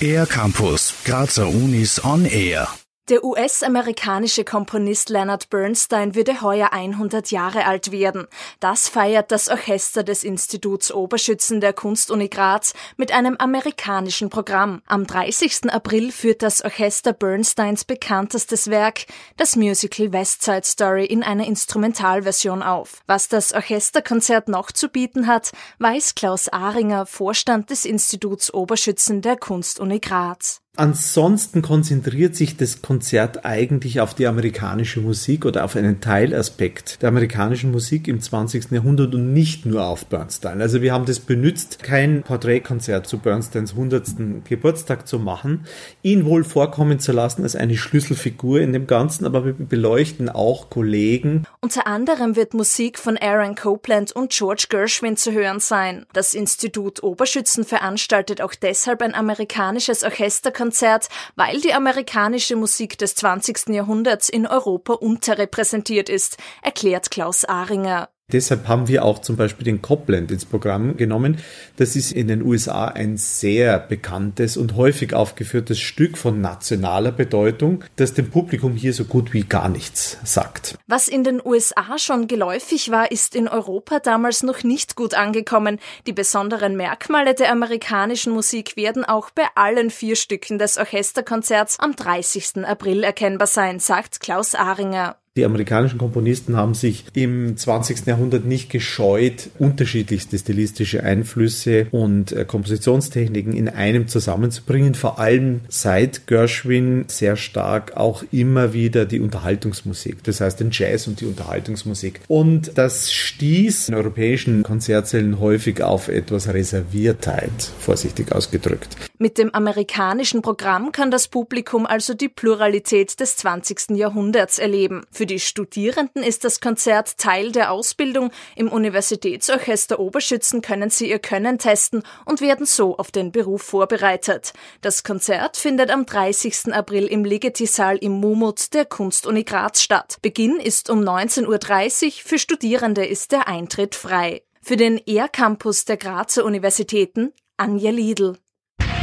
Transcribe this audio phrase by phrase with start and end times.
[0.00, 2.85] Air Campus, Grazer Unis on Air.
[3.08, 8.26] Der US-amerikanische Komponist Leonard Bernstein würde heuer 100 Jahre alt werden.
[8.58, 14.82] Das feiert das Orchester des Instituts Oberschützen der Kunstuni Graz mit einem amerikanischen Programm.
[14.86, 15.72] Am 30.
[15.72, 22.64] April führt das Orchester Bernsteins bekanntestes Werk, das Musical West Side Story, in einer Instrumentalversion
[22.64, 23.02] auf.
[23.06, 29.36] Was das Orchesterkonzert noch zu bieten hat, weiß Klaus Ahringer, Vorstand des Instituts Oberschützen der
[29.36, 30.60] Kunstuni Graz.
[30.78, 37.08] Ansonsten konzentriert sich das Konzert eigentlich auf die amerikanische Musik oder auf einen Teilaspekt der
[37.08, 38.72] amerikanischen Musik im 20.
[38.72, 40.60] Jahrhundert und nicht nur auf Bernstein.
[40.60, 44.44] Also wir haben das benutzt, kein Porträtkonzert zu Bernsteins 100.
[44.44, 45.64] Geburtstag zu machen,
[46.02, 50.68] ihn wohl vorkommen zu lassen als eine Schlüsselfigur in dem Ganzen, aber wir beleuchten auch
[50.68, 51.46] Kollegen.
[51.62, 56.04] Unter anderem wird Musik von Aaron Copland und George Gershwin zu hören sein.
[56.12, 63.14] Das Institut Oberschützen veranstaltet auch deshalb ein amerikanisches Orchesterkonzert Konzert, weil die amerikanische Musik des
[63.14, 63.68] 20.
[63.68, 68.08] Jahrhunderts in Europa unterrepräsentiert ist, erklärt Klaus Ahringer.
[68.32, 71.38] Deshalb haben wir auch zum Beispiel den Copland ins Programm genommen.
[71.76, 77.84] Das ist in den USA ein sehr bekanntes und häufig aufgeführtes Stück von nationaler Bedeutung,
[77.94, 80.76] das dem Publikum hier so gut wie gar nichts sagt.
[80.88, 85.78] Was in den USA schon geläufig war, ist in Europa damals noch nicht gut angekommen.
[86.08, 91.94] Die besonderen Merkmale der amerikanischen Musik werden auch bei allen vier Stücken des Orchesterkonzerts am
[91.94, 92.64] 30.
[92.64, 95.16] April erkennbar sein, sagt Klaus Ahringer.
[95.36, 98.06] Die amerikanischen Komponisten haben sich im 20.
[98.06, 104.94] Jahrhundert nicht gescheut, unterschiedlichste stilistische Einflüsse und äh, Kompositionstechniken in einem zusammenzubringen.
[104.94, 111.06] Vor allem seit Gershwin sehr stark auch immer wieder die Unterhaltungsmusik, das heißt den Jazz
[111.06, 112.20] und die Unterhaltungsmusik.
[112.28, 118.96] Und das stieß in europäischen Konzertsälen häufig auf etwas Reserviertheit, vorsichtig ausgedrückt.
[119.18, 123.96] Mit dem amerikanischen Programm kann das Publikum also die Pluralität des 20.
[123.96, 125.04] Jahrhunderts erleben.
[125.10, 128.30] Für für die Studierenden ist das Konzert Teil der Ausbildung.
[128.54, 134.52] Im Universitätsorchester Oberschützen können sie ihr Können testen und werden so auf den Beruf vorbereitet.
[134.82, 136.72] Das Konzert findet am 30.
[136.72, 140.18] April im Ligeti-Saal im Mumut der Kunstuni Graz statt.
[140.22, 142.12] Beginn ist um 19.30 Uhr.
[142.24, 144.42] Für Studierende ist der Eintritt frei.
[144.62, 148.38] Für den ER-Campus der Grazer Universitäten Anja Liedl.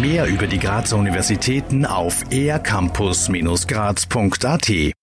[0.00, 4.94] Mehr über die Grazer Universitäten auf ercampus-graz.at